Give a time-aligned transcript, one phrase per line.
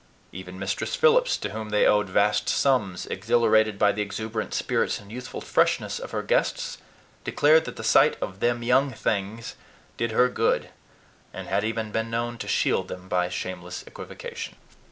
[0.31, 5.11] Even Mistress Phillips, to whom they owed vast sums, exhilarated by the exuberant spirits and
[5.11, 6.79] youthful freshness of her guests,
[7.23, 9.53] declared that the sight of "them young things"
[9.97, 10.71] did her good,
[11.35, 14.55] and had even been known to shield them by shameless equivocation.